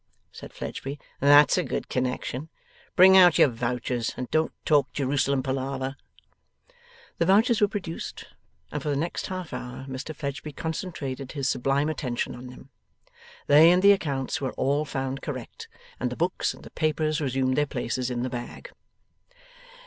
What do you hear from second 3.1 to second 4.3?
out your vouchers, and